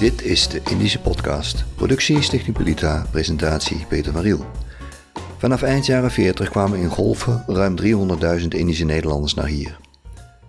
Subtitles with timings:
[0.00, 1.64] Dit is de Indische Podcast.
[1.74, 4.46] Productie Stichting Polita, presentatie Peter van Riel.
[5.38, 7.76] Vanaf eind jaren 40 kwamen in golven ruim
[8.40, 9.78] 300.000 Indische Nederlanders naar hier.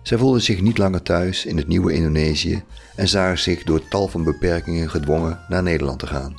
[0.02, 2.62] Zij voelden zich niet langer thuis in het nieuwe Indonesië
[2.96, 6.36] en zagen zich door tal van beperkingen gedwongen naar Nederland te gaan.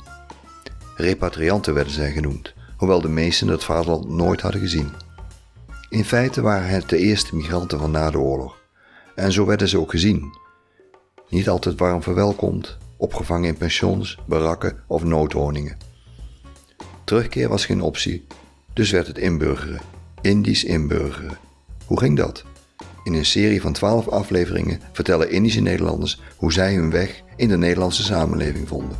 [0.96, 4.92] Repatrianten werden zij genoemd, hoewel de meesten het vaderland nooit hadden gezien.
[5.88, 8.56] In feite waren het de eerste migranten van na de oorlog.
[9.14, 10.32] En zo werden ze ook gezien.
[11.28, 15.76] Niet altijd warm verwelkomd, opgevangen in pensions, barakken of noodwoningen.
[17.04, 18.26] Terugkeer was geen optie,
[18.72, 19.80] dus werd het inburgeren,
[20.20, 21.38] Indisch inburgeren.
[21.86, 22.44] Hoe ging dat?
[23.02, 27.56] In een serie van 12 afleveringen vertellen Indische Nederlanders hoe zij hun weg in de
[27.56, 28.96] Nederlandse samenleving vonden.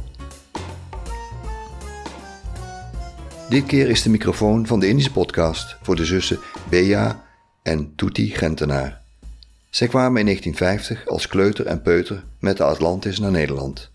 [3.48, 6.38] Dit keer is de microfoon van de Indische podcast voor de zussen
[6.68, 7.24] Bea
[7.62, 9.02] en Tuti Gentenaar.
[9.70, 13.92] Zij kwamen in 1950 als kleuter en peuter met de Atlantis naar Nederland.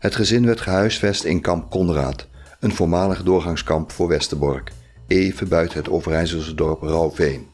[0.00, 2.26] Het gezin werd gehuisvest in kamp Konraad,
[2.60, 4.72] een voormalig doorgangskamp voor Westerbork,
[5.06, 7.48] even buiten het Overijsselse dorp Rauwveen.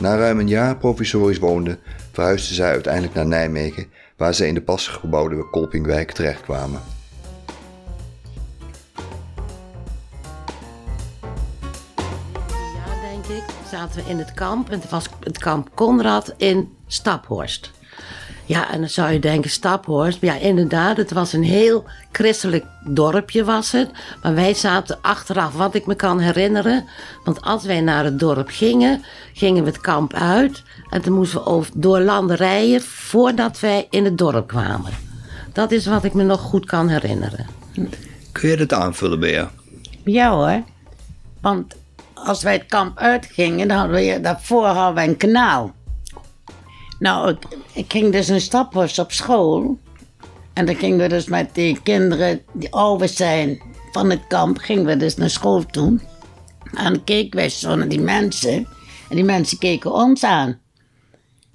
[0.00, 1.78] Na ruim een jaar provisorisch woonde,
[2.12, 6.80] verhuisden zij uiteindelijk naar Nijmegen, waar zij in de pas gebouwde Kolpingwijk terechtkwamen.
[12.74, 14.70] Ja, denk ik, zaten we in het kamp.
[14.70, 17.76] En het was het kamp Conrad in Staphorst.
[18.48, 20.20] Ja, en dan zou je denken, Staphorst.
[20.20, 23.90] Ja, inderdaad, het was een heel christelijk dorpje was het.
[24.22, 26.84] Maar wij zaten achteraf, wat ik me kan herinneren.
[27.24, 30.62] Want als wij naar het dorp gingen, gingen we het kamp uit.
[30.90, 34.92] En toen moesten we over, door landerijen voordat wij in het dorp kwamen.
[35.52, 37.46] Dat is wat ik me nog goed kan herinneren.
[38.32, 39.50] Kun je dat aanvullen, Bea?
[40.04, 40.62] Ja hoor.
[41.40, 41.74] Want
[42.14, 45.74] als wij het kamp uitgingen, dan hadden we, daarvoor hadden we een kanaal.
[46.98, 47.38] Nou, ik,
[47.72, 49.78] ik ging dus in Staphorst op school.
[50.52, 54.84] En dan gingen we dus met die kinderen die ouder zijn van het kamp, gingen
[54.84, 55.98] we dus naar school toe.
[56.74, 58.52] En dan keken wij zo naar die mensen.
[59.08, 60.58] En die mensen keken ons aan.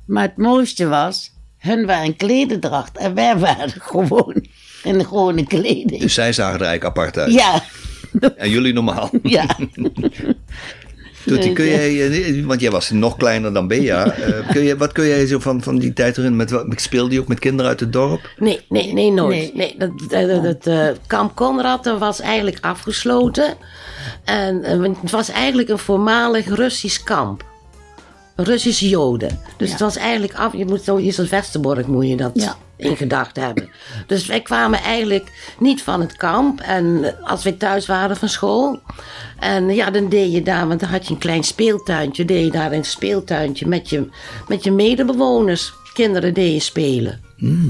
[0.05, 4.45] Maar het mooiste was, hun waren klededracht en wij waren gewoon
[4.83, 5.99] in de gewone kleding.
[5.99, 7.33] Dus zij zagen er eigenlijk apart uit.
[7.33, 7.63] Ja,
[8.37, 9.09] En jullie normaal.
[9.23, 9.45] ja.
[11.25, 14.05] Toetie, kun jij, eh, want jij was nog kleiner dan Bea.
[14.11, 16.35] eh, kun je, wat kun jij zo van, van die tijd erin?
[16.35, 18.29] Met, speelde je ook met kinderen uit het dorp?
[18.37, 19.35] Nee, nee, nee, nooit.
[19.35, 19.51] Nee.
[19.53, 19.75] Nee.
[19.77, 23.53] dat, dat, dat, dat, eh, kamp Konrad was eigenlijk afgesloten.
[24.23, 24.63] En
[25.01, 27.45] het was eigenlijk een voormalig Russisch kamp.
[28.35, 29.39] Russische Joden.
[29.57, 30.53] Dus het was eigenlijk af.
[30.53, 32.57] Je moet zo, hier het Westerbork, moet je dat Ja.
[32.83, 33.69] In gedacht hebben.
[34.07, 36.59] Dus wij kwamen eigenlijk niet van het kamp.
[36.59, 38.79] En als wij thuis waren van school.
[39.39, 42.25] En ja, dan deed je daar, want dan had je een klein speeltuintje.
[42.25, 44.09] Deed je daar het speeltuintje met je,
[44.47, 45.73] met je medebewoners.
[45.93, 47.21] Kinderen deed je spelen.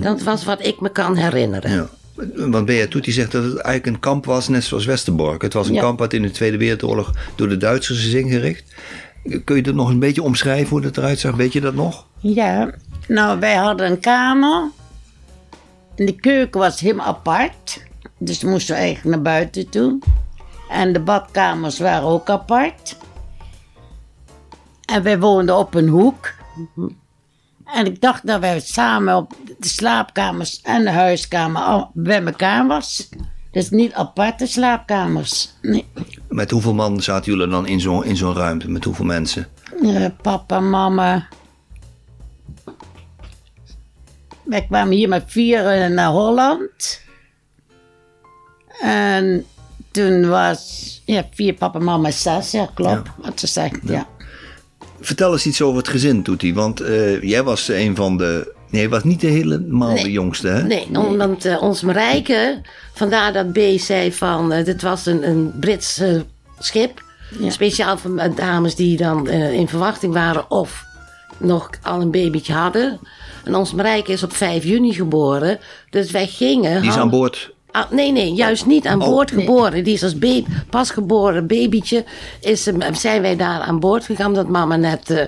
[0.01, 1.71] Dat was wat ik me kan herinneren.
[1.71, 1.89] Ja.
[2.35, 5.41] Want Bea Toetie zegt dat het eigenlijk een kamp was, net zoals Westerbork.
[5.41, 5.81] Het was een Ja.
[5.81, 8.63] kamp wat in de Tweede Wereldoorlog door de Duitsers is ingericht.
[9.43, 11.35] Kun je dat nog een beetje omschrijven hoe dat eruit zag?
[11.35, 12.05] Weet je dat nog?
[12.19, 12.73] Ja,
[13.07, 14.69] nou, wij hadden een kamer.
[15.95, 17.83] De keuken was helemaal apart.
[18.17, 19.99] Dus moesten we eigenlijk naar buiten toe.
[20.69, 22.97] En de badkamers waren ook apart.
[24.85, 26.33] En wij woonden op een hoek.
[27.65, 32.67] En ik dacht dat wij samen op de slaapkamers en de huiskamer al bij elkaar
[32.67, 33.09] was.
[33.51, 35.53] Dus niet aparte slaapkamers.
[35.61, 35.85] Nee.
[36.29, 38.69] Met hoeveel man zaten jullie dan in zo'n in zo'n ruimte?
[38.69, 39.47] Met hoeveel mensen?
[39.83, 41.27] Eh, papa, mama.
[44.43, 47.01] Wij kwamen hier met vier naar Holland.
[48.81, 49.45] En
[49.91, 52.51] toen was ja, vier papa, mama, zes.
[52.51, 53.09] Ja, klopt.
[53.17, 54.07] Wat ze zegt, ja.
[54.99, 56.53] Vertel eens iets over het gezin, Toetie.
[56.53, 58.53] Want eh, jij was een van de...
[58.69, 60.63] Nee, je was niet de helemaal de jongste, hè?
[60.63, 62.61] Nee, omdat eh, ons Marijke,
[62.93, 66.01] vandaar dat B zei van, eh, dit was een, een Brits
[66.59, 67.03] schip.
[67.39, 67.49] Ja.
[67.49, 70.85] Speciaal voor dames die dan in verwachting waren of
[71.37, 72.99] nog al een babytje hadden.
[73.43, 75.59] En ons Marijke is op 5 juni geboren.
[75.89, 76.81] Dus wij gingen...
[76.81, 77.51] Die is aan boord.
[77.71, 79.45] Ah, nee, nee, juist niet aan Oh, boord nee.
[79.45, 79.83] geboren.
[79.83, 82.05] Die is als ba- pasgeboren babytje.
[82.41, 85.25] Is, zijn wij daar aan boord gegaan omdat mama net eh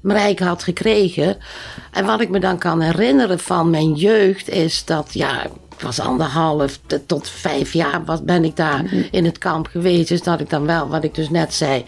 [0.00, 1.36] Marijke had gekregen.
[1.92, 6.00] En wat ik me dan kan herinneren van mijn jeugd is dat, ja, ik was
[6.00, 10.08] anderhalf tot vijf jaar was, ben ik daar in het kamp geweest.
[10.08, 11.84] Dus dat ik dan wel, wat ik dus net zei,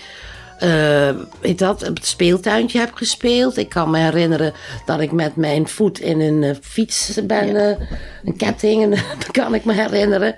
[1.40, 3.56] weet dat, op het speeltuintje heb gespeeld.
[3.56, 4.52] Ik kan me herinneren
[4.86, 7.86] dat ik met mijn voet in een eh, fiets ben, eh,
[8.24, 10.36] een ketting, en, dat kan ik me herinneren.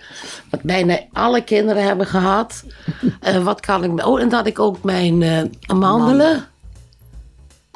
[0.51, 2.65] Wat bijna alle kinderen hebben gehad.
[3.21, 6.45] Eh, wat kan ik me, oh, en dat ik ook mijn eh amandelen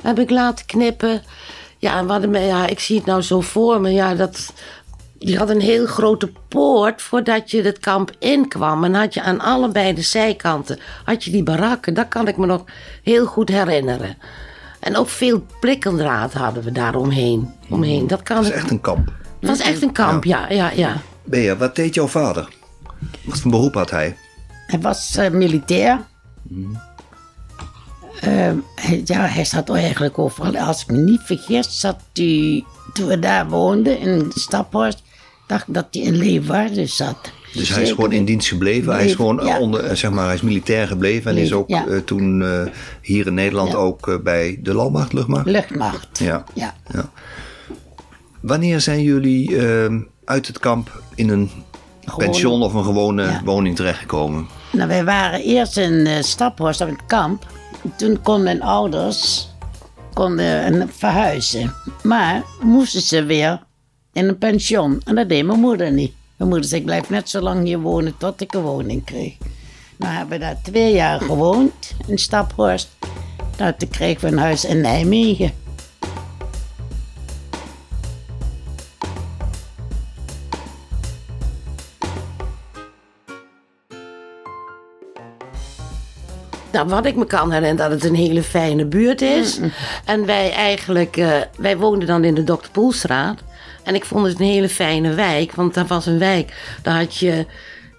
[0.03, 1.23] heb ik laten knippen.
[1.79, 3.91] Ja, en wat, ja, ik zie het nou zo voor me.
[3.91, 4.53] Ja, dat,
[5.19, 8.85] je had een heel grote poort voordat je het kamp inkwam.
[8.85, 11.95] En had je aan allebei de zijkanten had je die barakken.
[11.95, 12.65] Dat kan ik me nog
[13.03, 14.17] heel goed herinneren.
[14.81, 17.51] En ook veel prikkeldraad hadden we daar omheen.
[17.69, 18.07] omheen.
[18.07, 19.07] Dat kan ik- echt een kamp.
[19.41, 20.97] het was echt een kamp, ja, ja, ja.
[21.25, 22.49] Bea, wat deed jouw vader?
[23.25, 24.17] Wat voor beroep had hij?
[24.67, 26.01] Hij was eh, militair.
[28.21, 30.57] Eh, hij- ja, hij zat eigenlijk overal.
[30.57, 35.03] Als ik me niet vergis, zat hij, toen we daar woonden in Staphorst,
[35.47, 37.17] dacht dat hij in Leeuwarden zat.
[37.53, 38.93] Dus hij is gewoon in dienst gebleven.
[38.93, 39.59] Hij is gewoon ja.
[39.59, 41.87] onder, eh, zeg maar, hij is militair gebleven en is ook ja.
[41.87, 42.61] eh, toen eh,
[43.03, 43.77] hier in Nederland Ja.
[43.77, 45.47] ook bij de landmacht, luchtmacht.
[45.47, 46.19] Luchtmacht.
[46.19, 46.45] Ja.
[46.55, 46.75] ja.
[48.41, 49.95] Wanneer zijn jullie eh,
[50.25, 51.51] uit het kamp in een
[52.05, 54.47] Gewone- pension of een gewone woning terechtgekomen?
[54.73, 57.47] Nou, wij waren eerst in Staphorst op het kamp.
[57.97, 59.49] Toen konden mijn ouders
[60.13, 61.75] konden, verhuizen.
[62.03, 63.63] Maar moesten ze weer
[64.17, 65.01] in een pension.
[65.05, 66.13] En dat deed mijn moeder niet.
[66.37, 69.37] Mijn moeder zei, ik blijf net zo lang hier wonen tot ik een woning kreeg.
[69.97, 72.89] Nou hebben we daar twee jaar gewoond in Staphorst.
[73.59, 75.53] Nou, toen kregen we een huis in Nijmegen.
[86.77, 89.59] Nou, wat ik me kan herinneren, dat het een hele fijne buurt is.
[90.05, 92.71] En wij eigenlijk, eh, wij woonden dan in de Dr.
[92.73, 93.41] Poelstraat.
[93.83, 97.17] En ik vond het een hele fijne wijk, want dat was een wijk, daar had
[97.17, 97.47] je,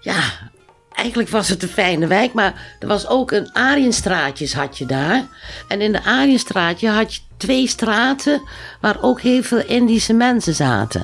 [0.00, 0.20] ja,
[0.92, 5.26] eigenlijk was het een fijne wijk, maar er was ook een Ariënstraatjes had je daar.
[5.68, 8.42] En in de Ariënstraatje had je twee straten
[8.80, 11.02] waar ook heel veel Indische mensen zaten.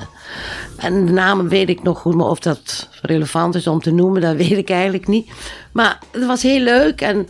[0.77, 4.21] En de namen weet ik nog goed, maar of dat relevant is om te noemen,
[4.21, 5.31] dat weet ik eigenlijk niet.
[5.71, 7.27] Maar het was heel leuk en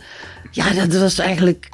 [0.56, 1.68] ja, dat was eigenlijk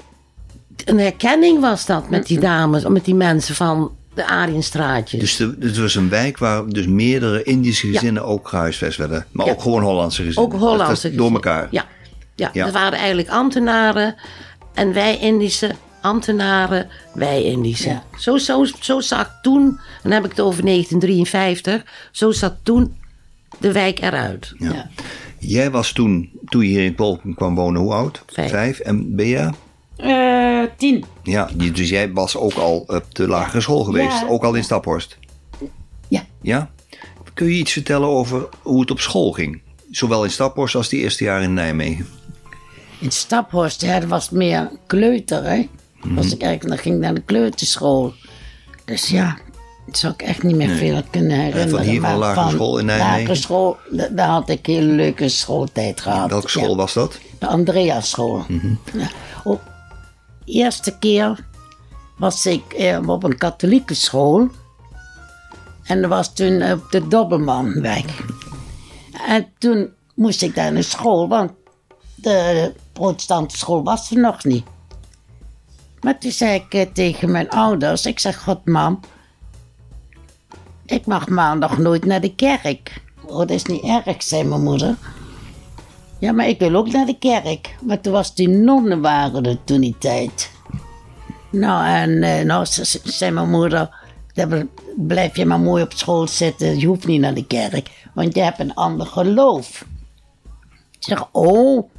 [0.85, 5.21] een herkenning was dat met die dames, met die mensen van de Ariënstraatjes.
[5.21, 9.27] Dus de- het was een wijk waar dus meerdere Indische gezinnen ook gehuisvest werden.
[9.33, 9.53] Maar Ja.
[9.53, 10.53] ook gewoon Hollandse gezinnen.
[10.53, 11.69] Ook Hollandse Dat- dat- Door elkaar.
[11.71, 11.87] Ja,
[12.35, 12.65] ja, Ja.
[12.65, 14.15] dat waren eigenlijk ambtenaren
[14.75, 15.71] en wij Indische
[16.01, 17.89] ambtenaren, wij Indische.
[17.89, 18.03] Ja.
[18.19, 22.97] Zo, zo, zo zag toen, dan heb ik het over 1953, zo zat toen
[23.59, 24.53] de wijk eruit.
[24.59, 24.91] Ja.
[25.45, 28.23] Jij was toen, toen je hier in Polken kwam wonen, hoe oud?
[28.27, 28.79] Vijf.
[28.79, 29.55] En Bea?
[29.97, 31.05] Eh, tien.
[31.23, 34.21] Ja, dus jij was ook al op de lagere school geweest.
[34.21, 34.27] Ja.
[34.29, 35.19] Ook al in Staphorst.
[36.09, 36.25] Ja.
[36.43, 36.71] Ja?
[37.35, 39.63] Kun je iets vertellen over hoe het op school ging?
[39.91, 42.07] Zowel in Staphorst als die eerste jaar in Nijmegen.
[42.99, 45.69] In Staphorst, ja, dat was meer kleuter, hè.
[46.01, 48.15] Was ik eigenlijk, dan ging ik naar de kleuterschool.
[48.85, 49.39] Dus ja,
[49.87, 51.71] dat zou ik echt niet meer veel kunnen herinneren.
[51.71, 53.13] van hier van lagere school in Nijmegen?
[53.19, 56.31] lagere school, da- daar had ik een hele leuke schooltijd gehad.
[56.31, 57.19] Welke school Ja, was dat?
[57.39, 58.45] De Andreasschool.
[58.49, 58.75] Mhm.
[58.93, 59.09] Ja.
[59.45, 59.61] Ook,
[60.45, 61.47] eerste keer
[62.19, 64.49] was ik eh, op een katholieke school.
[65.85, 68.05] En dat was toen op de Dobbelmanweg.
[69.27, 71.51] En toen moest ik daar naar school, want
[72.15, 74.65] de protestantse school was er nog niet.
[76.01, 79.01] Maar toen zei ik eh, tegen mijn ouders, ik zeg, god mam,
[80.93, 83.03] ik mag maandag nooit naar de kerk.
[83.27, 84.97] Oh, dat is niet erg, zei mijn moeder.
[86.19, 87.75] Ja, maar ik wil ook naar de kerk.
[87.83, 90.51] Maar toen was die nonnen waren er toen die tijd.
[91.51, 93.95] Nou, en eh, nou ze- ze- zei mijn moeder,
[94.35, 96.79] "Dan blijf je maar mooi op school zitten.
[96.79, 99.85] Je hoeft niet naar de kerk, want je hebt een ander geloof.
[100.99, 101.91] Ik zeg, oh.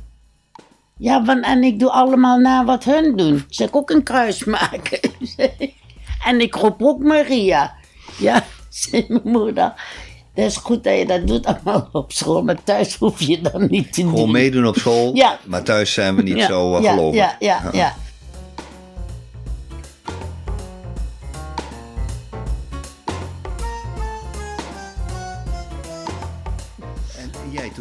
[0.98, 3.44] Ja, want, en ik doe allemaal na wat hun doen.
[3.50, 5.00] Zeg, ook een kruis maken.
[6.26, 7.74] en ik roep ook Maria.
[8.20, 8.44] Ja,
[8.74, 9.74] zei mijn moeder.
[10.36, 13.70] Dat is goed dat je dat doet allemaal op school, maar thuis hoef je dat
[13.70, 14.10] niet te doen.
[14.12, 15.40] Gewoon meedoen op school, Ja.
[15.46, 17.16] maar thuis zijn we niet Ja, zo uh, ja, gelovig.
[17.20, 17.96] Ja, ja, ja.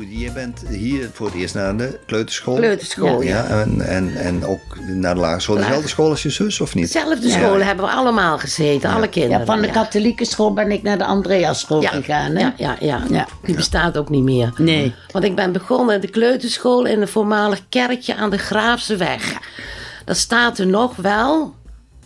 [0.09, 2.55] Je bent hier voor het eerst naar de kleuterschool.
[2.55, 5.57] Kleuterschool, Ja, en, en, en ook naar de lagere school.
[5.57, 6.93] Dezelfde school als je zus of niet?
[6.93, 9.39] Dezelfde school hebben we allemaal gezeten, alle kinderen.
[9.39, 9.73] Ja, van de ja.
[9.73, 11.91] katholieke school ben ik naar de Andreasschool ja.
[11.91, 12.35] gegaan.
[12.35, 12.41] Hè?
[12.41, 13.29] Ja, ja, ja, Ja.
[13.43, 14.53] Die bestaat ook niet meer.
[14.57, 14.95] Nee.
[15.11, 19.39] Want ik ben begonnen in de kleuterschool in een voormalig kerkje aan de Graafse weg.
[20.05, 21.55] Dat staat er nog wel.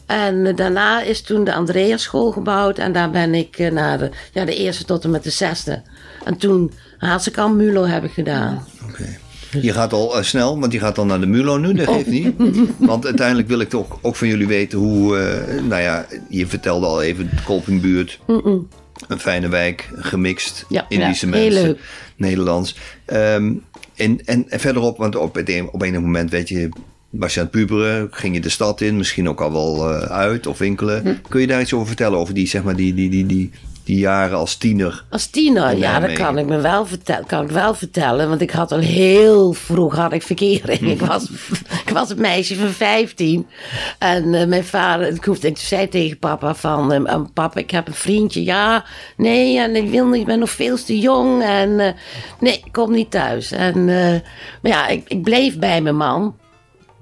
[0.07, 2.79] En eh, daarna is toen de Andreasschool gebouwd.
[2.79, 5.83] En daar ben ik eh, naar de, ja, de eerste tot en met de zesde.
[6.25, 8.65] En toen Hazekamp Mulo heb ik gedaan.
[8.89, 9.19] Oké.
[9.61, 12.07] Je gaat al eh, snel, want je gaat al naar de Mulo nu, dat geeft
[12.07, 12.35] niet.
[12.79, 15.19] Want uiteindelijk wil ik toch ook van jullie weten hoe...
[15.19, 18.21] eh, nou ja, je vertelde al even de Kolpingbuurt.
[19.09, 21.81] Een fijne wijk, gemixt, Ja, Indische ja, heel mensen, leuk.
[22.17, 22.77] Nederlands.
[23.05, 23.53] Ehm,
[23.97, 26.69] en, en, en verderop, want op, het een- op enig moment weet je...
[27.19, 30.11] Was je aan het puberen, ging je de stad in, misschien ook al wel eh,
[30.11, 31.21] uit of winkelen.
[31.29, 33.51] Kun je daar iets over vertellen, over die, zeg maar, die, die, die, die
[33.87, 35.05] die jaren als tiener.
[35.11, 38.29] Als tiener, ja, dat kan ik me wel vertellen, kan ik wel vertellen.
[38.29, 40.81] Want ik had al heel vroeg had ik verkering.
[40.91, 41.31] Ik was,
[41.87, 43.47] ik was een meisje van 15.
[43.99, 46.93] En eh, mijn vader, ik, hoefde, ik zei tegen papa van...
[46.93, 48.45] eh, papa, ik heb een vriendje.
[48.45, 48.85] Ja,
[49.17, 51.43] nee, en ik wil niet, ik ben nog veel te jong.
[51.43, 51.77] En
[52.41, 53.53] nee, ik kom niet thuis.
[53.53, 56.35] En, maar ja, ik, ik bleef bij mijn man.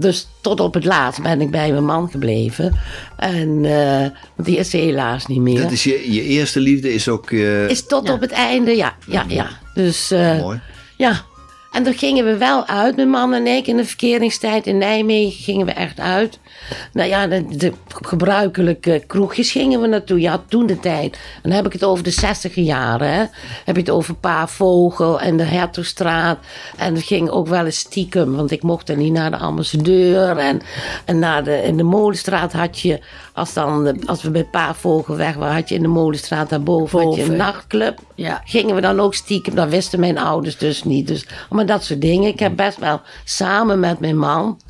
[0.04, 2.76] Dus tot op het laatst ben ik bij mijn man gebleven.
[3.16, 3.98] En, eh,
[4.34, 5.62] want die is helaas niet meer.
[5.62, 7.30] Dat is je, je eerste liefde is ook...
[7.30, 9.48] eh, Is tot op het einde, ja, ja, ja.
[9.74, 10.60] Dus eh, Mooi.
[10.96, 11.22] ja.
[11.74, 13.66] En daar gingen we wel uit, mijn man en ik.
[13.66, 16.38] In de verkeringstijd in Nijmegen gingen we echt uit.
[16.92, 20.20] Nou ja, de, gebruikelijke kroegjes gingen we naartoe.
[20.20, 21.18] Ja, toen de tijd.
[21.42, 23.12] Dan heb ik het over de zestiger jaren.
[23.12, 23.24] Hè.
[23.64, 26.38] Heb je het over Paarvogel en de Hertogstraat.
[26.76, 28.36] En het ging ook wel eens stiekem.
[28.36, 30.36] Want ik mocht dan niet naar de ambassadeur.
[30.38, 30.60] En,
[31.04, 33.00] en naar de, in de Molenstraat had je...
[33.34, 37.14] Als, dan, als we bij Paarvogel weg waren, had je in de Molenstraat daarboven had
[37.14, 37.44] je een Boven.
[37.44, 37.98] nachtclub.
[38.14, 38.42] Ja.
[38.44, 41.06] Gingen we dan ook stiekem, dat wisten mijn ouders dus niet.
[41.06, 42.28] Dus maar dat soort dingen.
[42.28, 44.60] Ik heb best wel samen met mijn man,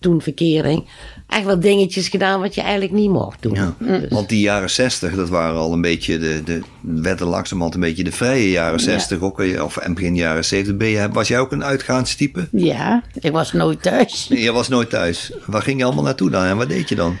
[0.00, 0.88] toen verkering,
[1.28, 3.54] echt wel dingetjes gedaan wat je eigenlijk niet mocht doen.
[3.54, 7.74] Ja, Dus- want die jaren 60, dat waren al een beetje de, de werden langzamerhand
[7.74, 10.76] een beetje de vrije jaren 60 ook, eh, of en begin jaren 70.
[10.76, 12.48] Ben je, was jij ook een uitgaanstype?
[12.52, 14.26] Ja, ik was nooit thuis.
[14.28, 15.32] Je was nooit thuis.
[15.46, 17.16] Waar ging je allemaal naartoe dan en wat deed je dan?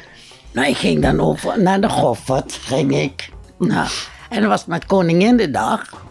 [0.52, 3.30] Nou, ik ging dan over naar de Goffert, ging ik.
[3.58, 3.88] Nou,
[4.28, 6.04] en dat was met Koninginnedag.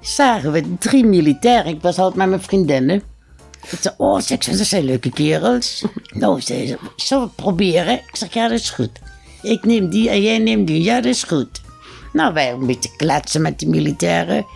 [0.00, 1.72] Zagen we drie militairen.
[1.72, 3.02] Ik was altijd met mijn vriendinnen.
[3.70, 5.84] Ik zei, oh, zeg, dat zijn leuke kerels.
[6.14, 7.94] Nou, zei ze, zullen we het proberen?
[7.94, 8.90] Ik zeg, ja, dat is goed.
[9.42, 10.82] Ik neem die en jij neemt die.
[10.82, 11.60] Ja, dat is goed.
[12.12, 14.46] Nou, wij een beetje kletsen met de militairen.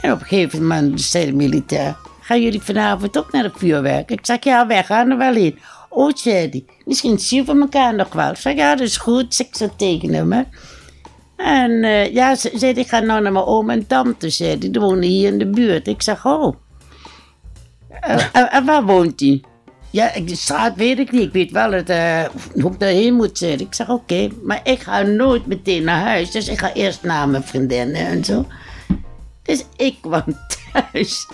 [0.00, 1.96] En op een gegeven moment zei de militair...
[2.24, 4.10] Gaan jullie vanavond ook naar het vuurwerk?
[4.10, 5.58] Ik zeg, ja, wij gaan er wel in.
[5.94, 8.30] Oh, zei hij, misschien zien we elkaar nog wel.
[8.30, 9.34] Ik zeg, ja, dat is goed.
[9.34, 10.42] Zeg ik zo tegen hem, hè.
[11.36, 14.58] En eh, ja, ze zei, ik ga nou naar mijn oom en tante, zei.
[14.58, 15.88] Die wonen hier in de buurt.
[15.88, 16.56] Ik zeg, oh.
[18.00, 19.42] Eh, en, en waar woont hij?
[19.90, 21.22] Ja, ik- de straat weet ik niet.
[21.22, 22.24] Ik weet wel het, eh,
[22.60, 23.66] hoe ik daarheen moet zitten.
[23.66, 26.30] Ik zeg, oké, maar ik ga nooit meteen naar huis.
[26.30, 28.46] Dus ik ga eerst naar mijn vriendinnen en zo.
[29.42, 30.24] Dus ik kwam
[30.72, 31.28] thuis.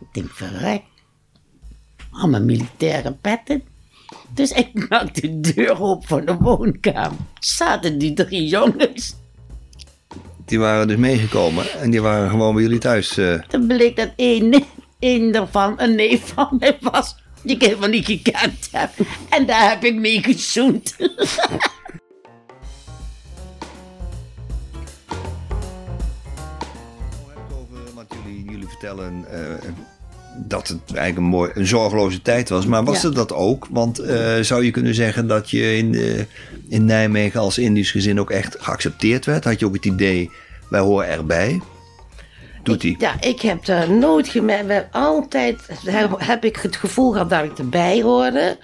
[0.00, 0.82] Ik denk, verrek.
[2.10, 3.62] Allemaal militaire petten.
[4.34, 7.18] Dus ik maak de deur op van de woonkamer.
[7.38, 9.14] Zaten die drie jongens.
[10.44, 13.14] Die waren dus meegekomen en die waren gewoon bij jullie thuis.
[13.48, 14.64] Dan bleek dat één,
[14.98, 17.16] één daarvan een neef van mij was.
[17.42, 18.90] Die ik helemaal niet gekend heb.
[19.28, 20.94] En daar heb ik mee gezoend.
[28.46, 29.68] Jullie vertellen eh,
[30.36, 32.66] dat het eigenlijk een, mooi, een zorgeloze tijd was.
[32.66, 33.06] Maar was Ja.
[33.06, 33.66] het dat ook?
[33.70, 36.26] Want eh, zou je kunnen zeggen dat je in, de,
[36.68, 39.44] in Nijmegen als Indisch gezin ook echt geaccepteerd werd?
[39.44, 40.30] Had je ook het idee,
[40.70, 41.60] wij horen erbij?
[42.62, 42.94] Doet hij?
[42.98, 44.86] Ja, ik heb daar nooit gemerkt.
[44.92, 45.60] Altijd
[46.18, 48.58] heb ik het gevoel gehad dat ik erbij hoorde.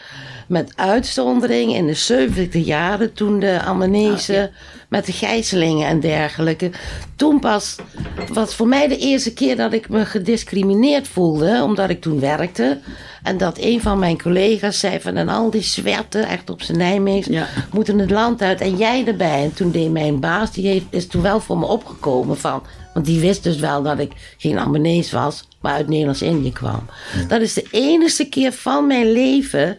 [0.50, 4.50] Met uitzondering in de 70 jaren, toen de Albanese
[4.88, 6.70] met de gijzelingen en dergelijke.
[7.16, 7.76] Toen pas
[8.32, 12.78] was voor mij de eerste keer dat ik me gediscrimineerd voelde, omdat ik toen werkte.
[13.22, 16.78] En dat een van mijn collega's zei van, en al die zwerten, echt op zijn
[16.78, 17.46] Nijmegen, Ja.
[17.72, 19.42] moeten het land uit en jij erbij.
[19.42, 22.62] En toen deed mijn baas, die heeft, is toen wel voor me opgekomen van,
[22.94, 26.86] want die wist dus wel dat ik geen Albanese was, maar uit Nederlands-Indië kwam.
[27.28, 29.78] Dat is de enige keer van mijn leven,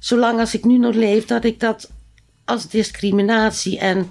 [0.00, 1.90] zolang als ik nu nog leef, dat ik dat
[2.44, 4.06] als discriminatie en,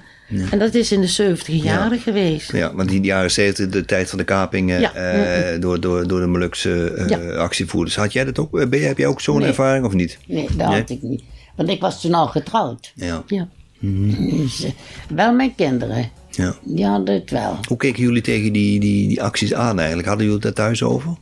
[0.51, 2.51] en dat is in de 70 jaren geweest.
[2.51, 4.93] Ja, want in de jaren 70, de tijd van de kapingen Ja.
[4.93, 7.95] eh, door, door, door de Molukse eh, actievoerders.
[7.95, 8.51] Had jij dat ook?
[8.69, 9.47] Ben je, heb jij ook zo'n Nee.
[9.47, 10.17] ervaring of niet?
[10.27, 11.23] Nee, dat had ik niet.
[11.55, 12.91] Want ik was toen al getrouwd.
[12.95, 13.23] Ja.
[13.27, 13.47] Ja.
[13.79, 14.71] Dus, eh,
[15.09, 16.09] wel mijn kinderen.
[16.31, 16.55] ja.
[16.63, 17.57] Die hadden het wel.
[17.67, 20.07] Hoe keken jullie tegen die, die, die acties aan eigenlijk?
[20.07, 21.15] Hadden jullie het daar thuis over?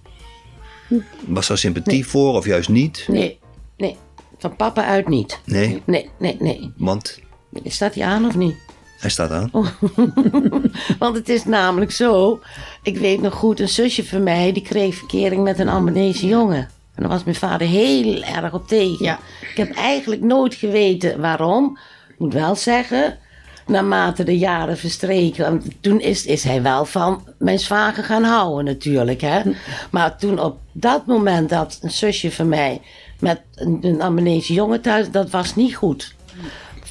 [1.28, 3.06] Was er sympathie voor of juist niet?
[3.08, 3.40] Nee,
[3.78, 3.96] nee,
[4.38, 5.40] van papa uit niet.
[5.46, 6.74] Nee, Nee, nee, nee.
[6.78, 7.20] want
[7.64, 8.56] Staat hij aan of niet?
[9.00, 9.52] hij staat aan.
[11.00, 12.40] Want het is namelijk zo,
[12.84, 16.70] ik weet nog goed, een zusje van mij die kreeg verkering met een Albanese jongen.
[16.96, 19.06] En daar was mijn vader heel erg op tegen.
[19.06, 19.20] Ja.
[19.42, 21.78] Ik heb eigenlijk nooit geweten waarom.
[22.10, 23.18] Ik moet wel zeggen,
[23.68, 28.66] naarmate de jaren verstreken, want toen is, is hij wel van mijn zwager gaan houden
[28.66, 29.22] natuurlijk.
[29.22, 29.42] Hè?
[29.92, 32.82] Maar toen op dat moment dat een zusje van mij
[33.20, 36.16] met een, een jongen thuis, dat was niet goed.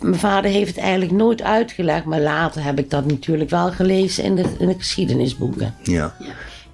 [0.01, 4.25] Mijn vader heeft het eigenlijk nooit uitgelegd, maar later heb ik dat natuurlijk wel gelezen
[4.25, 5.75] in de, in de geschiedenisboeken.
[5.83, 6.15] Ja.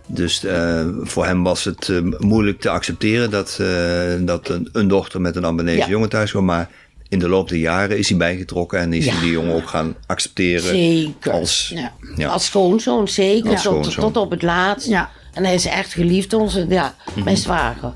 [0.06, 4.88] Dus eh, voor hem was het eh, moeilijk te accepteren dat, eh, dat een, een
[4.88, 5.88] dochter met een Albanese Ja.
[5.88, 6.44] jongen thuis kwam.
[6.44, 6.68] Maar
[7.08, 9.12] in de loop der jaren is hij bijgetrokken en is Ja.
[9.12, 11.32] hij die jongen ook gaan accepteren Zeker.
[11.32, 11.72] als...
[11.74, 11.92] Ja.
[12.16, 12.28] Ja.
[12.28, 13.50] Als schoonzoon, zeker.
[13.50, 14.12] Als tot, schoonzoon.
[14.12, 14.88] tot op het laatst.
[14.88, 15.10] Ja.
[15.32, 17.24] En hij is echt geliefd, onze, ja, Mhm.
[17.24, 17.92] mijn zwager.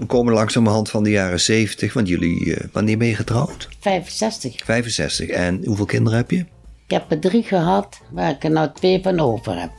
[0.00, 3.68] We komen langzamerhand van de jaren 70, want jullie, eh, wanneer ben je getrouwd?
[3.80, 4.64] 65.
[4.64, 5.28] 65.
[5.28, 6.38] En hoeveel kinderen heb je?
[6.86, 9.70] Ik heb er drie gehad, waar ik er nou twee van over heb.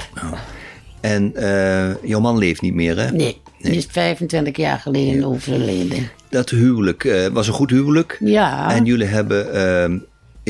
[0.99, 3.11] En eh, jouw man leeft niet meer, hè?
[3.11, 6.09] Nee, die is 25 jaar geleden overleden.
[6.29, 8.17] Dat huwelijk eh, was een goed huwelijk.
[8.19, 8.73] Ja.
[8.73, 9.97] En jullie hebben, ehm,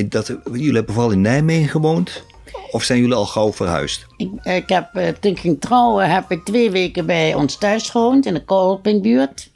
[0.10, 2.24] dat, jullie hebben vooral in Nijmegen gewoond?
[2.72, 4.06] Of zijn jullie al gauw verhuisd?
[4.18, 8.26] Ik, ik heb, toen ik ging trouwen, heb ik twee weken bij ons thuis gewoond,
[8.26, 9.50] in de Kolpingbuurt.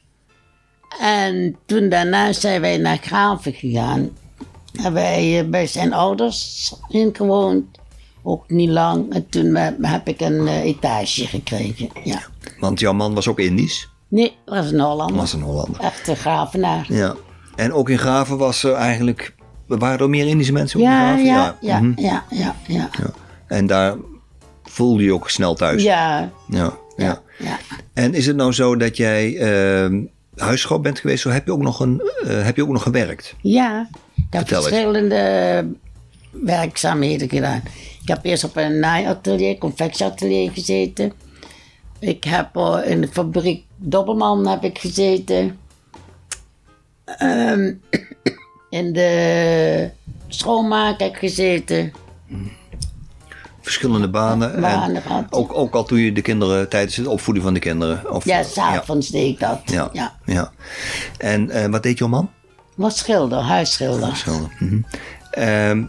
[1.00, 4.10] En toen daarna zijn wij naar Graven gegaan.
[4.74, 7.65] Hebben wij eh, bij zijn ouders in gewoond.
[8.24, 9.13] Ook niet lang.
[9.13, 11.89] En toen eh, heb ik een eh, etage gekregen.
[12.04, 12.22] Ja.
[12.60, 13.89] Want jouw man was ook Indisch.
[14.08, 15.15] Nee, was een Hollander.
[15.15, 15.82] Was een Hollander.
[15.82, 16.86] Echte gravenaar.
[16.89, 17.15] Ja.
[17.56, 19.36] En ook in Graven was er eigenlijk...
[19.68, 21.25] Waren er meer Indische mensen ook in Ja, Graven?
[21.25, 22.01] ja, ja, mhm.
[22.01, 22.89] ja, ja, ja.
[23.00, 23.12] Ja.
[23.48, 23.96] En daar
[24.63, 25.84] voelde je ook snel thuis?
[25.84, 27.22] Ja, Ja, ja.
[27.38, 27.60] ja.
[27.94, 30.01] En is het nou zo dat jij ehm
[30.36, 31.22] huisvrouw bent geweest?
[31.22, 33.36] Zo heb je ook nog, een, eh, heb je ook nog gewerkt?
[33.42, 34.68] Ja, ik heb Vertel eens.
[34.68, 35.68] verschillende
[36.32, 37.62] werkzaamheden gedaan.
[38.01, 41.13] Ik heb eerst op een naaiatelier, confectieatelier gezeten.
[42.00, 45.60] Ik heb eh, in de fabriek Dobbelman heb ik gezeten.
[47.06, 47.74] Ehm,
[48.70, 49.89] in de
[50.27, 51.94] schoonmaak heb ik gezeten.
[53.65, 54.62] Verschillende banen.
[54.62, 58.12] Banen en ook, ook al toen je de kinderen tijdens de opvoeding van de kinderen?
[58.12, 59.62] Of, Ja, s'avonds deed ik dat.
[59.65, 59.89] Ja, Ja.
[59.93, 60.34] ja.
[60.34, 60.51] ja.
[61.17, 62.29] En eh, wat deed jouw man?
[62.75, 64.15] Was schilder, huisschilder.
[64.15, 64.49] Schilder.
[64.60, 64.82] Mhm.
[65.32, 65.84] Ehm,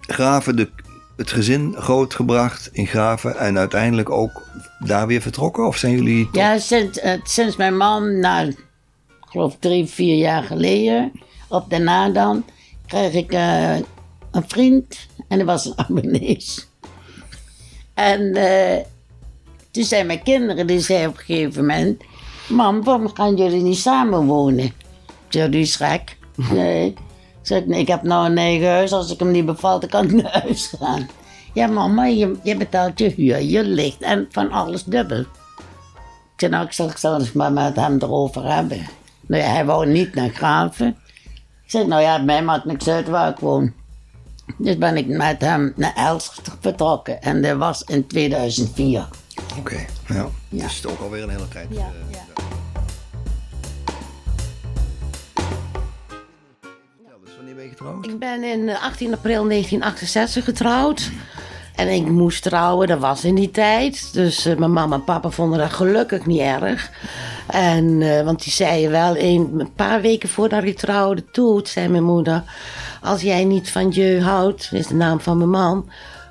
[0.00, 0.70] Graven, de,
[1.16, 4.42] het gezin grootgebracht in Graven en uiteindelijk ook
[4.78, 5.66] daar weer vertrokken?
[5.66, 6.28] Of zijn jullie...
[6.32, 8.56] Ja, sinds, eh, sinds mijn man, nou, ik
[9.20, 11.12] geloof drie, vier jaar geleden,
[11.48, 12.44] op daarna dan,
[12.86, 13.76] kreeg ik eh,
[14.30, 14.96] een vriend
[15.28, 16.68] en dat was een abonnees.
[17.94, 18.84] En eh,
[19.70, 22.02] toen zijn mijn kinderen, die zeiden op een gegeven moment,
[22.48, 24.64] mam, waarom gaan jullie niet samen wonen?
[24.64, 24.72] Ik
[25.28, 26.16] zei, die is gek.
[26.52, 26.86] Nee.
[27.44, 29.90] Ik zeg, nee, ik heb nou een eigen huis, als ik hem niet bevalt, dan
[29.90, 31.08] kan ik naar huis gaan.
[31.52, 35.20] Ja, mama, je, je betaalt je huur, je licht en van alles dubbel.
[35.20, 35.26] Ik
[36.36, 38.86] zei, nou, ik zal, eens maar met hem erover hebben.
[39.26, 40.96] Nou ja, hij wou niet naar Graven.
[41.64, 43.72] Ik zei, nou ja, mij maakt niks uit waar ik woon.
[44.58, 47.22] Dus ben ik met hem naar Elst vertrokken.
[47.22, 49.08] En dat was in 2004.
[49.58, 49.74] Oké,
[50.08, 50.14] ja.
[50.14, 50.28] Ja.
[50.48, 51.66] Dus het is ook alweer een hele tijd.
[51.70, 51.76] eh,
[56.96, 58.06] vertel eens, wanneer ben je getrouwd?
[58.06, 61.10] Ik ben in eh, 18 april 1968 getrouwd.
[61.74, 64.12] En ik moest trouwen, dat was in die tijd.
[64.12, 66.90] Dus eh, mijn mama en papa vonden dat gelukkig niet erg.
[67.46, 71.88] En, eh, want die zeiden wel, een, een paar weken voordat ik trouwde, toen zei
[71.88, 72.42] mijn moeder...
[73.02, 75.88] Als jij niet van je houdt, is de naam van mijn man...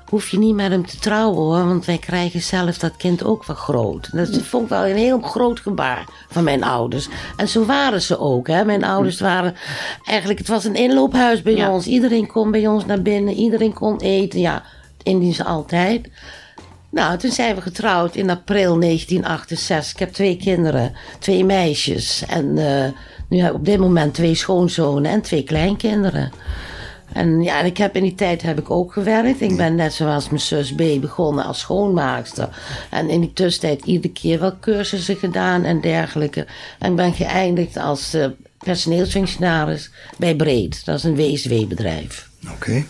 [0.08, 3.44] hoef je niet met hem te trouwen hoor, want wij krijgen zelf dat kind ook
[3.44, 4.08] wel groot.
[4.12, 7.08] Dat vond ik wel een heel groot gebaar van mijn ouders.
[7.36, 8.46] En zo waren ze ook.
[8.46, 8.64] Hè.
[8.64, 9.54] Mijn ouders waren
[10.04, 11.70] eigenlijk, het was een inloophuis bij Ja.
[11.72, 11.86] ons.
[11.86, 14.40] Iedereen kon bij ons naar binnen, iedereen kon eten.
[14.40, 14.62] Ja,
[15.02, 16.08] Indisch altijd.
[16.94, 19.92] Nou, toen zijn we getrouwd in april 1968.
[19.92, 22.24] Ik heb twee kinderen, twee meisjes.
[22.28, 22.90] En eh,
[23.28, 26.32] nu heb ik op dit moment twee schoonzonen en twee kleinkinderen.
[27.12, 29.40] En ja, en ik heb in die tijd heb ik ook gewerkt.
[29.40, 32.48] Ik ben net zoals mijn zus B begonnen als schoonmaakster.
[32.90, 36.46] En in die tussentijd iedere keer wel cursussen gedaan en dergelijke.
[36.78, 38.26] En ik ben geëindigd als eh,
[38.58, 40.84] personeelsfunctionaris bij Breed.
[40.84, 42.28] Dat is een WSW-bedrijf.
[42.52, 42.84] Oké.